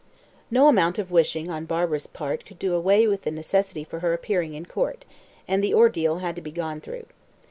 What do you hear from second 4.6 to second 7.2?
court, and the ordeal had to be gone through.